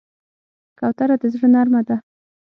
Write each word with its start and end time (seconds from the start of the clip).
کوتره 0.79 1.15
د 1.21 1.23
زړه 1.33 1.47
نرمه 1.53 1.81
ده. 1.87 1.97